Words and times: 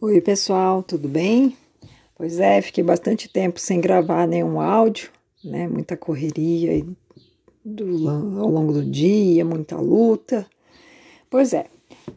Oi, 0.00 0.20
pessoal, 0.20 0.80
tudo 0.80 1.08
bem? 1.08 1.56
Pois 2.16 2.38
é, 2.38 2.62
fiquei 2.62 2.84
bastante 2.84 3.28
tempo 3.28 3.58
sem 3.58 3.80
gravar 3.80 4.28
nenhum 4.28 4.60
áudio, 4.60 5.10
né? 5.42 5.66
Muita 5.66 5.96
correria 5.96 6.86
do, 7.64 8.08
ao 8.08 8.48
longo 8.48 8.72
do 8.72 8.84
dia, 8.84 9.44
muita 9.44 9.74
luta. 9.74 10.46
Pois 11.28 11.52
é, 11.52 11.66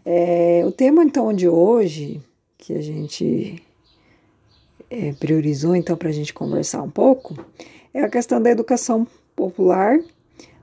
é 0.06 0.62
o 0.64 0.72
tema 0.72 1.04
então 1.04 1.34
de 1.34 1.50
hoje, 1.50 2.22
que 2.56 2.72
a 2.74 2.82
gente 2.82 3.64
é, 4.88 5.14
priorizou 5.14 5.76
então 5.76 5.98
para 5.98 6.10
a 6.10 6.14
gente 6.14 6.36
conversar 6.36 6.84
um 6.84 6.90
pouco, 6.92 7.36
é 7.92 8.04
a 8.04 8.10
questão 8.10 8.40
da 8.40 8.52
educação 8.52 9.08
popular, 9.36 9.98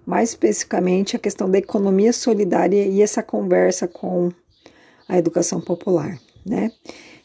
mais 0.06 0.28
especificamente 0.28 1.16
a 1.16 1.18
questão 1.18 1.50
da 1.50 1.58
economia 1.58 2.12
solidária 2.12 2.86
e 2.86 3.02
essa 3.02 3.24
conversa 3.24 3.88
com 3.88 4.30
a 5.08 5.18
educação 5.18 5.60
popular, 5.60 6.16
né? 6.46 6.70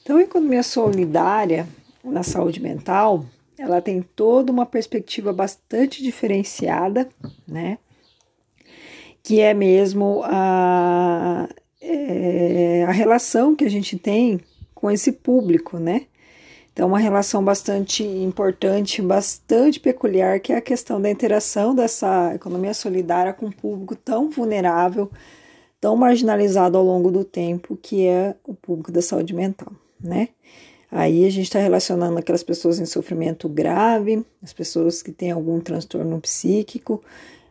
Então, 0.03 0.17
a 0.17 0.21
economia 0.21 0.61
solidária 0.63 1.65
na 2.03 2.23
saúde 2.23 2.61
mental, 2.61 3.25
ela 3.57 3.81
tem 3.81 4.01
toda 4.01 4.51
uma 4.51 4.65
perspectiva 4.65 5.31
bastante 5.31 6.03
diferenciada, 6.03 7.07
né? 7.47 7.77
Que 9.23 9.39
é 9.39 9.53
mesmo 9.53 10.21
a, 10.25 11.47
é, 11.81 12.83
a 12.85 12.91
relação 12.91 13.55
que 13.55 13.63
a 13.63 13.69
gente 13.69 13.97
tem 13.97 14.41
com 14.75 14.91
esse 14.91 15.09
público, 15.09 15.77
né? 15.79 16.07
Então, 16.73 16.89
uma 16.89 16.99
relação 16.99 17.41
bastante 17.41 18.03
importante, 18.03 19.01
bastante 19.01 19.79
peculiar, 19.79 20.37
que 20.41 20.51
é 20.51 20.57
a 20.57 20.61
questão 20.61 20.99
da 20.99 21.09
interação 21.09 21.73
dessa 21.73 22.35
economia 22.35 22.73
solidária 22.73 23.31
com 23.31 23.45
um 23.45 23.51
público 23.51 23.95
tão 23.95 24.29
vulnerável, 24.29 25.09
tão 25.79 25.95
marginalizado 25.95 26.77
ao 26.77 26.83
longo 26.83 27.09
do 27.09 27.23
tempo, 27.23 27.77
que 27.81 28.05
é 28.05 28.35
o 28.43 28.53
público 28.53 28.91
da 28.91 29.01
saúde 29.01 29.33
mental 29.33 29.71
né? 30.03 30.29
Aí 30.91 31.25
a 31.25 31.29
gente 31.31 31.45
está 31.45 31.59
relacionando 31.59 32.19
aquelas 32.19 32.43
pessoas 32.43 32.79
em 32.79 32.85
sofrimento 32.85 33.49
grave, 33.49 34.23
as 34.43 34.53
pessoas 34.53 35.01
que 35.01 35.11
têm 35.11 35.31
algum 35.31 35.59
transtorno 35.59 36.21
psíquico, 36.21 37.03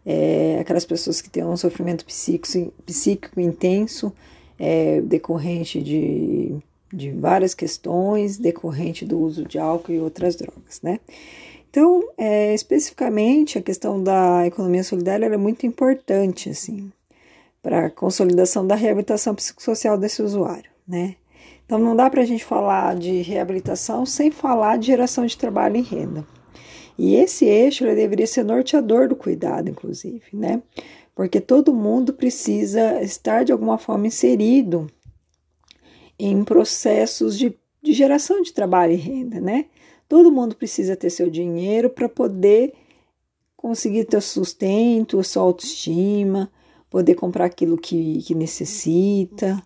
é, 0.06 0.59
aquelas 0.61 0.84
pessoas 0.84 1.20
que 1.20 1.28
têm 1.28 1.44
um 1.44 1.56
sofrimento 1.56 2.05
psíquico, 2.05 2.72
psíquico 2.86 3.41
intenso, 3.41 4.12
é, 4.59 5.00
decorrente 5.00 5.83
de, 5.83 6.55
de 6.92 7.11
várias 7.11 7.53
questões, 7.53 8.39
decorrente 8.39 9.05
do 9.05 9.19
uso 9.19 9.44
de 9.44 9.59
álcool 9.59 9.92
e 9.92 9.98
outras 9.98 10.37
drogas, 10.37 10.81
né? 10.81 11.00
Então, 11.69 12.00
é, 12.19 12.55
especificamente, 12.55 13.59
a 13.59 13.62
questão 13.62 14.00
da 14.00 14.47
economia 14.47 14.84
solidária 14.84 15.27
é 15.27 15.37
muito 15.37 15.66
importante, 15.66 16.50
assim, 16.50 16.92
para 17.62 17.87
a 17.87 17.91
consolidação 17.91 18.64
da 18.66 18.75
reabilitação 18.75 19.34
psicossocial 19.34 19.97
desse 19.97 20.22
usuário, 20.22 20.70
né? 20.87 21.16
Então, 21.65 21.79
não 21.79 21.97
dá 21.97 22.11
para 22.11 22.23
a 22.23 22.25
gente 22.25 22.45
falar 22.45 22.97
de 22.97 23.23
reabilitação 23.23 24.05
sem 24.05 24.31
falar 24.31 24.77
de 24.77 24.87
geração 24.87 25.25
de 25.25 25.37
trabalho 25.37 25.77
e 25.77 25.83
renda. 25.83 26.27
E 26.99 27.15
esse 27.17 27.47
eixo 27.47 27.84
deveria 27.84 28.27
ser 28.27 28.45
norteador 28.45 29.09
do 29.09 29.17
cuidado, 29.17 29.71
inclusive, 29.71 30.25
né? 30.33 30.62
Porque 31.15 31.41
todo 31.41 31.75
mundo 31.75 32.12
precisa 32.12 33.03
estar 33.03 33.45
de 33.45 33.53
alguma 33.53 33.79
forma 33.79 34.07
inserido 34.07 34.87
em 36.19 36.45
processos 36.45 37.39
de, 37.39 37.56
de 37.83 37.93
geração 37.93 38.43
de 38.43 38.53
trabalho 38.53 38.93
e 38.93 38.97
renda, 38.97 39.41
né? 39.41 39.67
Todo 40.09 40.31
mundo 40.31 40.55
precisa 40.55 40.95
ter 40.95 41.11
seu 41.11 41.31
dinheiro 41.31 41.89
para 41.89 42.09
poder 42.09 42.73
conseguir 43.56 44.05
ter 44.05 44.21
sustento, 44.21 45.23
sua 45.25 45.43
autoestima, 45.43 46.51
poder 46.91 47.15
comprar 47.15 47.47
aquilo 47.47 47.79
que, 47.79 48.23
que 48.23 48.34
necessita, 48.34 49.62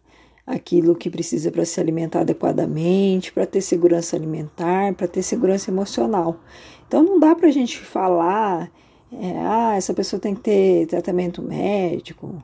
aquilo 0.46 0.94
que 0.94 1.10
precisa 1.10 1.50
para 1.50 1.64
se 1.64 1.80
alimentar 1.80 2.20
adequadamente, 2.20 3.32
para 3.32 3.44
ter 3.44 3.60
segurança 3.60 4.16
alimentar, 4.16 4.94
para 4.94 5.08
ter 5.08 5.22
segurança 5.22 5.70
emocional. 5.70 6.40
Então 6.86 7.02
não 7.02 7.18
dá 7.18 7.34
para 7.34 7.48
a 7.48 7.52
gente 7.52 7.78
falar, 7.78 8.70
é, 9.12 9.38
ah, 9.38 9.74
essa 9.76 9.92
pessoa 9.92 10.20
tem 10.20 10.34
que 10.34 10.42
ter 10.42 10.86
tratamento 10.86 11.42
médico, 11.42 12.42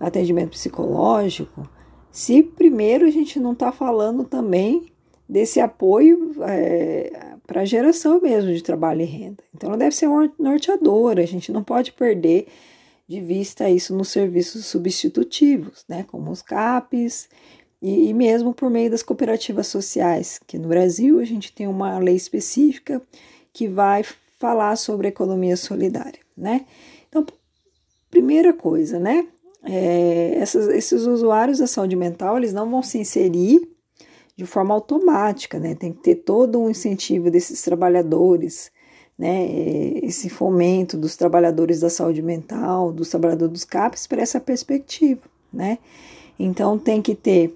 atendimento 0.00 0.50
psicológico, 0.50 1.68
se 2.10 2.42
primeiro 2.42 3.06
a 3.06 3.10
gente 3.10 3.38
não 3.38 3.52
está 3.52 3.70
falando 3.70 4.24
também 4.24 4.86
desse 5.28 5.60
apoio 5.60 6.32
é, 6.42 7.36
para 7.46 7.62
a 7.62 7.64
geração 7.64 8.20
mesmo 8.20 8.52
de 8.52 8.62
trabalho 8.62 9.02
e 9.02 9.04
renda. 9.04 9.42
Então 9.54 9.68
ela 9.70 9.78
deve 9.78 9.94
ser 9.94 10.08
norteadora, 10.38 11.22
a 11.22 11.26
gente 11.26 11.52
não 11.52 11.62
pode 11.62 11.92
perder 11.92 12.46
de 13.06 13.20
vista 13.20 13.68
isso 13.68 13.94
nos 13.94 14.08
serviços 14.08 14.66
substitutivos, 14.66 15.84
né, 15.88 16.04
como 16.04 16.30
os 16.30 16.42
CAPs 16.42 17.28
e, 17.80 18.08
e 18.08 18.14
mesmo 18.14 18.54
por 18.54 18.70
meio 18.70 18.90
das 18.90 19.02
cooperativas 19.02 19.66
sociais, 19.66 20.40
que 20.46 20.58
no 20.58 20.68
Brasil 20.68 21.20
a 21.20 21.24
gente 21.24 21.52
tem 21.52 21.66
uma 21.66 21.98
lei 21.98 22.16
específica 22.16 23.02
que 23.52 23.68
vai 23.68 24.02
falar 24.38 24.76
sobre 24.76 25.08
economia 25.08 25.56
solidária, 25.56 26.20
né? 26.36 26.66
Então, 27.08 27.24
primeira 28.10 28.52
coisa, 28.52 28.98
né? 28.98 29.26
É, 29.62 30.34
essas, 30.36 30.68
esses 30.68 31.06
usuários 31.06 31.58
da 31.58 31.66
saúde 31.66 31.96
mental, 31.96 32.36
eles 32.36 32.52
não 32.52 32.70
vão 32.70 32.82
se 32.82 32.98
inserir 32.98 33.66
de 34.36 34.44
forma 34.44 34.74
automática, 34.74 35.58
né? 35.58 35.74
Tem 35.74 35.92
que 35.92 36.02
ter 36.02 36.16
todo 36.16 36.60
um 36.60 36.68
incentivo 36.68 37.30
desses 37.30 37.62
trabalhadores 37.62 38.70
né, 39.18 39.46
esse 40.02 40.28
fomento 40.28 40.96
dos 40.96 41.16
trabalhadores 41.16 41.80
da 41.80 41.88
saúde 41.88 42.20
mental, 42.20 42.92
dos 42.92 43.08
trabalhadores 43.08 43.52
dos 43.52 43.64
CAPs 43.64 44.06
para 44.06 44.22
essa 44.22 44.40
perspectiva, 44.40 45.22
né? 45.52 45.78
Então 46.38 46.78
tem 46.78 47.00
que 47.00 47.14
ter, 47.14 47.54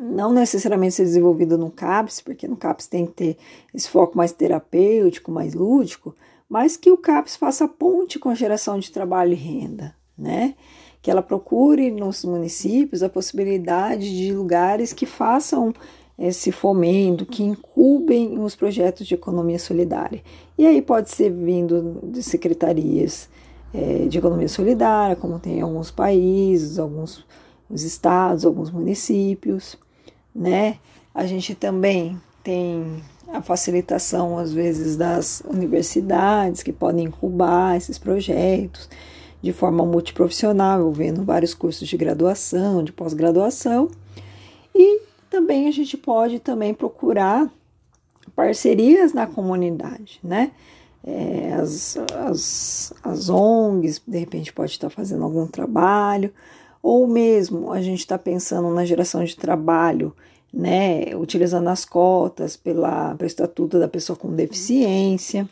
não 0.00 0.32
necessariamente 0.32 0.94
ser 0.94 1.04
desenvolvido 1.04 1.58
no 1.58 1.70
CAPS, 1.70 2.20
porque 2.20 2.46
no 2.46 2.56
CAPS 2.56 2.86
tem 2.86 3.06
que 3.06 3.12
ter 3.12 3.36
esse 3.74 3.88
foco 3.88 4.16
mais 4.16 4.30
terapêutico, 4.30 5.32
mais 5.32 5.54
lúdico, 5.54 6.14
mas 6.48 6.76
que 6.76 6.90
o 6.90 6.96
CAPS 6.96 7.34
faça 7.36 7.66
ponte 7.66 8.18
com 8.18 8.28
a 8.28 8.34
geração 8.34 8.78
de 8.78 8.92
trabalho 8.92 9.32
e 9.32 9.36
renda, 9.36 9.94
né? 10.16 10.54
Que 11.02 11.10
ela 11.10 11.22
procure 11.22 11.90
nos 11.90 12.24
municípios 12.24 13.02
a 13.02 13.08
possibilidade 13.08 14.16
de 14.16 14.32
lugares 14.32 14.92
que 14.92 15.06
façam 15.06 15.74
esse 16.18 16.50
fomento, 16.50 17.26
que 17.26 17.42
incubem 17.42 18.38
os 18.38 18.56
projetos 18.56 19.06
de 19.06 19.14
economia 19.14 19.58
solidária. 19.58 20.22
E 20.56 20.66
aí 20.66 20.80
pode 20.80 21.10
ser 21.10 21.30
vindo 21.30 22.00
de 22.04 22.22
secretarias 22.22 23.28
é, 23.74 24.06
de 24.06 24.18
economia 24.18 24.48
solidária, 24.48 25.14
como 25.14 25.38
tem 25.38 25.58
em 25.58 25.60
alguns 25.60 25.90
países, 25.90 26.78
alguns 26.78 27.24
estados, 27.70 28.46
alguns 28.46 28.70
municípios, 28.70 29.76
né? 30.34 30.78
A 31.14 31.26
gente 31.26 31.54
também 31.54 32.20
tem 32.42 33.02
a 33.28 33.42
facilitação, 33.42 34.38
às 34.38 34.52
vezes, 34.52 34.96
das 34.96 35.42
universidades 35.46 36.62
que 36.62 36.72
podem 36.72 37.06
incubar 37.06 37.76
esses 37.76 37.98
projetos 37.98 38.88
de 39.42 39.52
forma 39.52 39.84
multiprofissional, 39.84 40.80
envolvendo 40.80 41.24
vários 41.24 41.52
cursos 41.52 41.86
de 41.86 41.96
graduação, 41.96 42.82
de 42.82 42.92
pós-graduação, 42.92 43.90
também 45.46 45.68
a 45.68 45.70
gente 45.70 45.96
pode 45.96 46.40
também 46.40 46.74
procurar 46.74 47.48
parcerias 48.34 49.12
na 49.12 49.28
comunidade, 49.28 50.18
né? 50.22 50.50
É, 51.04 51.52
as, 51.52 51.96
as, 51.96 52.92
as 53.00 53.28
ONGs, 53.28 54.02
de 54.04 54.18
repente, 54.18 54.52
pode 54.52 54.72
estar 54.72 54.90
fazendo 54.90 55.22
algum 55.22 55.46
trabalho, 55.46 56.32
ou 56.82 57.06
mesmo 57.06 57.72
a 57.72 57.80
gente 57.80 58.00
está 58.00 58.18
pensando 58.18 58.68
na 58.70 58.84
geração 58.84 59.22
de 59.22 59.36
trabalho, 59.36 60.12
né? 60.52 61.14
Utilizando 61.14 61.68
as 61.68 61.84
cotas 61.84 62.56
pela, 62.56 63.14
pelo 63.14 63.28
Estatuto 63.28 63.78
da 63.78 63.86
Pessoa 63.86 64.18
com 64.18 64.34
Deficiência, 64.34 65.48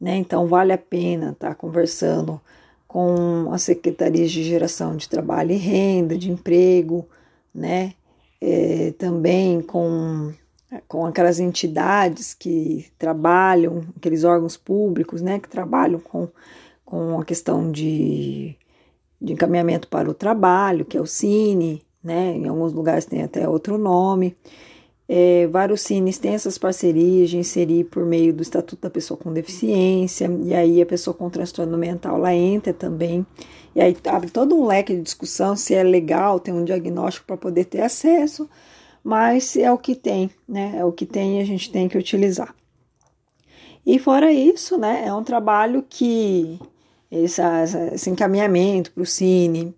né? 0.00 0.14
Então, 0.16 0.46
vale 0.46 0.72
a 0.72 0.78
pena 0.78 1.32
estar 1.32 1.48
tá 1.48 1.54
conversando 1.56 2.40
com 2.86 3.50
as 3.50 3.62
secretarias 3.62 4.30
de 4.30 4.44
geração 4.44 4.94
de 4.94 5.08
trabalho 5.08 5.50
e 5.50 5.56
renda, 5.56 6.16
de 6.16 6.30
emprego, 6.30 7.04
né? 7.52 7.94
É, 8.48 8.92
também 8.92 9.60
com, 9.60 10.32
com 10.86 11.04
aquelas 11.04 11.40
entidades 11.40 12.32
que 12.32 12.86
trabalham, 12.96 13.82
aqueles 13.96 14.22
órgãos 14.22 14.56
públicos, 14.56 15.20
né, 15.20 15.40
que 15.40 15.48
trabalham 15.48 15.98
com, 15.98 16.28
com 16.84 17.20
a 17.20 17.24
questão 17.24 17.72
de, 17.72 18.54
de 19.20 19.32
encaminhamento 19.32 19.88
para 19.88 20.08
o 20.08 20.14
trabalho, 20.14 20.84
que 20.84 20.96
é 20.96 21.00
o 21.00 21.06
Cine, 21.06 21.82
né, 22.00 22.36
em 22.36 22.46
alguns 22.46 22.72
lugares 22.72 23.04
tem 23.04 23.24
até 23.24 23.48
outro 23.48 23.76
nome. 23.76 24.36
É, 25.08 25.46
vários 25.46 25.82
cines 25.82 26.18
têm 26.18 26.34
essas 26.34 26.58
parcerias 26.58 27.30
de 27.30 27.38
inserir 27.38 27.84
por 27.84 28.04
meio 28.04 28.32
do 28.32 28.42
Estatuto 28.42 28.82
da 28.82 28.90
Pessoa 28.90 29.16
com 29.16 29.32
Deficiência, 29.32 30.28
e 30.42 30.52
aí 30.52 30.82
a 30.82 30.86
pessoa 30.86 31.14
com 31.14 31.30
transtorno 31.30 31.78
mental 31.78 32.18
lá 32.18 32.34
entra 32.34 32.72
também, 32.72 33.24
e 33.74 33.80
aí 33.80 33.96
abre 34.06 34.30
todo 34.30 34.56
um 34.56 34.66
leque 34.66 34.94
de 34.94 35.02
discussão 35.02 35.54
se 35.54 35.74
é 35.74 35.82
legal 35.82 36.40
ter 36.40 36.52
um 36.52 36.64
diagnóstico 36.64 37.26
para 37.26 37.36
poder 37.36 37.66
ter 37.66 37.82
acesso, 37.82 38.48
mas 39.04 39.56
é 39.56 39.70
o 39.70 39.78
que 39.78 39.94
tem, 39.94 40.28
né? 40.48 40.74
É 40.76 40.84
o 40.84 40.90
que 40.90 41.06
tem 41.06 41.38
e 41.38 41.40
a 41.40 41.44
gente 41.44 41.70
tem 41.70 41.88
que 41.88 41.96
utilizar. 41.96 42.52
E 43.86 44.00
fora 44.00 44.32
isso, 44.32 44.76
né, 44.76 45.04
é 45.06 45.14
um 45.14 45.22
trabalho 45.22 45.84
que 45.88 46.58
esse, 47.08 47.40
esse 47.92 48.10
encaminhamento 48.10 48.90
para 48.90 49.04
o 49.04 49.06
Cine, 49.06 49.72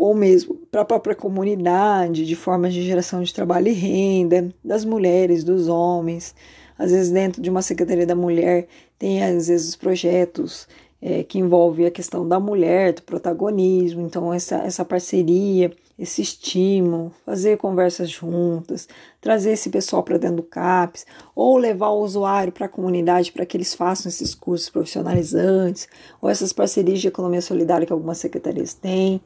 ou 0.00 0.14
mesmo 0.14 0.54
para 0.70 0.80
a 0.80 0.84
própria 0.84 1.14
comunidade, 1.14 2.24
de 2.24 2.34
formas 2.34 2.72
de 2.72 2.80
geração 2.80 3.22
de 3.22 3.34
trabalho 3.34 3.68
e 3.68 3.72
renda, 3.72 4.48
das 4.64 4.82
mulheres, 4.82 5.44
dos 5.44 5.68
homens. 5.68 6.34
Às 6.78 6.90
vezes, 6.90 7.12
dentro 7.12 7.42
de 7.42 7.50
uma 7.50 7.60
Secretaria 7.60 8.06
da 8.06 8.14
Mulher, 8.14 8.66
tem 8.98 9.22
às 9.22 9.48
vezes 9.48 9.76
projetos 9.76 10.66
é, 11.02 11.22
que 11.22 11.38
envolvem 11.38 11.84
a 11.84 11.90
questão 11.90 12.26
da 12.26 12.40
mulher, 12.40 12.94
do 12.94 13.02
protagonismo, 13.02 14.00
então 14.00 14.32
essa, 14.32 14.56
essa 14.62 14.86
parceria, 14.86 15.70
esse 15.98 16.22
estímulo, 16.22 17.12
fazer 17.26 17.58
conversas 17.58 18.08
juntas, 18.08 18.88
trazer 19.20 19.50
esse 19.52 19.68
pessoal 19.68 20.02
para 20.02 20.16
dentro 20.16 20.36
do 20.36 20.42
CAPES, 20.42 21.04
ou 21.36 21.58
levar 21.58 21.90
o 21.90 22.00
usuário 22.00 22.54
para 22.54 22.64
a 22.64 22.70
comunidade 22.70 23.32
para 23.32 23.44
que 23.44 23.54
eles 23.54 23.74
façam 23.74 24.08
esses 24.08 24.34
cursos 24.34 24.70
profissionalizantes, 24.70 25.88
ou 26.22 26.30
essas 26.30 26.54
parcerias 26.54 27.00
de 27.00 27.08
economia 27.08 27.42
solidária 27.42 27.86
que 27.86 27.92
algumas 27.92 28.16
secretarias 28.16 28.72
têm 28.72 29.20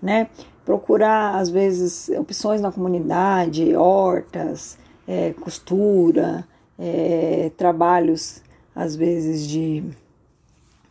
né? 0.00 0.28
Procurar, 0.64 1.36
às 1.36 1.48
vezes, 1.48 2.08
opções 2.10 2.60
na 2.60 2.70
comunidade, 2.70 3.74
hortas, 3.74 4.78
é, 5.06 5.32
costura, 5.32 6.46
é, 6.78 7.50
trabalhos, 7.56 8.42
às 8.74 8.94
vezes, 8.94 9.46
de, 9.46 9.82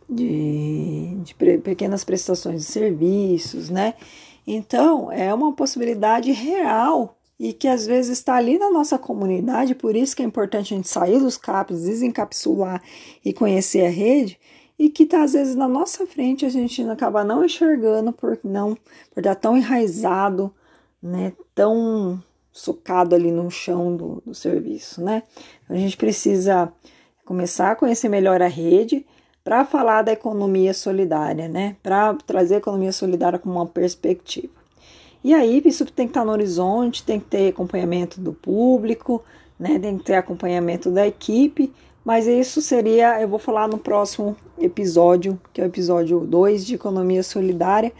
de, 0.08 1.16
de 1.22 1.34
pequenas 1.34 2.04
prestações 2.04 2.60
de 2.60 2.66
serviços, 2.66 3.70
né? 3.70 3.94
Então, 4.46 5.10
é 5.12 5.32
uma 5.32 5.52
possibilidade 5.52 6.32
real 6.32 7.16
e 7.38 7.54
que 7.54 7.66
às 7.66 7.86
vezes 7.86 8.18
está 8.18 8.34
ali 8.34 8.58
na 8.58 8.70
nossa 8.70 8.98
comunidade, 8.98 9.74
por 9.74 9.96
isso 9.96 10.14
que 10.14 10.22
é 10.22 10.26
importante 10.26 10.74
a 10.74 10.76
gente 10.76 10.88
sair 10.88 11.18
dos 11.18 11.38
CAPs, 11.38 11.84
desencapsular 11.84 12.82
e 13.24 13.32
conhecer 13.32 13.86
a 13.86 13.88
rede, 13.88 14.38
e 14.80 14.88
que 14.88 15.04
tá 15.04 15.22
às 15.22 15.34
vezes 15.34 15.54
na 15.54 15.68
nossa 15.68 16.06
frente 16.06 16.46
a 16.46 16.48
gente 16.48 16.82
acaba 16.88 17.22
não 17.22 17.44
enxergando 17.44 18.14
por 18.14 18.38
não 18.42 18.74
por 19.12 19.20
estar 19.20 19.34
tão 19.34 19.54
enraizado, 19.54 20.50
né, 21.02 21.34
tão 21.54 22.18
socado 22.50 23.14
ali 23.14 23.30
no 23.30 23.50
chão 23.50 23.94
do, 23.94 24.22
do 24.24 24.34
serviço, 24.34 25.04
né? 25.04 25.22
A 25.68 25.74
gente 25.74 25.98
precisa 25.98 26.72
começar 27.26 27.72
a 27.72 27.76
conhecer 27.76 28.08
melhor 28.08 28.40
a 28.40 28.46
rede 28.46 29.04
para 29.44 29.66
falar 29.66 30.00
da 30.00 30.12
economia 30.12 30.72
solidária, 30.72 31.46
né? 31.46 31.76
Para 31.82 32.14
trazer 32.14 32.54
a 32.54 32.58
economia 32.58 32.90
solidária 32.90 33.38
como 33.38 33.56
uma 33.56 33.66
perspectiva. 33.66 34.54
E 35.22 35.34
aí, 35.34 35.62
isso 35.64 35.84
tem 35.84 36.06
que 36.06 36.10
estar 36.10 36.20
tá 36.20 36.26
no 36.26 36.32
horizonte, 36.32 37.04
tem 37.04 37.20
que 37.20 37.26
ter 37.26 37.48
acompanhamento 37.50 38.18
do 38.18 38.32
público, 38.32 39.22
né? 39.58 39.78
Tem 39.78 39.98
que 39.98 40.04
ter 40.04 40.14
acompanhamento 40.14 40.90
da 40.90 41.06
equipe 41.06 41.72
mas 42.04 42.26
isso 42.26 42.62
seria, 42.62 43.20
eu 43.20 43.28
vou 43.28 43.38
falar 43.38 43.68
no 43.68 43.78
próximo 43.78 44.36
episódio, 44.58 45.40
que 45.52 45.60
é 45.60 45.64
o 45.64 45.66
episódio 45.66 46.20
2 46.20 46.64
de 46.64 46.74
Economia 46.74 47.22
Solidária, 47.22 47.92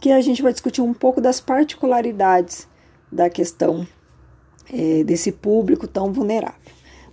que 0.00 0.10
a 0.10 0.20
gente 0.20 0.42
vai 0.42 0.52
discutir 0.52 0.80
um 0.80 0.92
pouco 0.92 1.20
das 1.20 1.40
particularidades 1.40 2.68
da 3.10 3.30
questão 3.30 3.86
é, 4.72 5.04
desse 5.04 5.32
público 5.32 5.86
tão 5.86 6.12
vulnerável. 6.12 6.60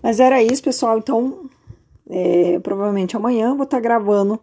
Mas 0.02 0.20
era 0.20 0.42
isso, 0.44 0.62
pessoal. 0.62 0.98
Então, 0.98 1.50
é, 2.10 2.60
provavelmente 2.60 3.16
amanhã 3.16 3.56
vou 3.56 3.64
estar 3.64 3.80
gravando 3.80 4.40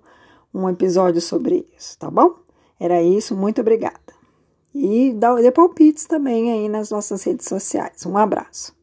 um 0.54 0.68
episódio 0.68 1.20
sobre 1.20 1.66
isso, 1.76 1.98
tá 1.98 2.10
bom? 2.10 2.34
Era 2.78 3.02
isso, 3.02 3.36
muito 3.36 3.60
obrigada. 3.60 4.00
E 4.74 5.14
dê 5.42 5.50
palpites 5.50 6.06
também 6.06 6.52
aí 6.52 6.68
nas 6.68 6.90
nossas 6.90 7.22
redes 7.24 7.46
sociais. 7.46 8.06
Um 8.06 8.16
abraço. 8.16 8.74